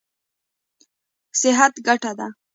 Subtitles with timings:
[1.39, 2.27] صحت ګټه ده.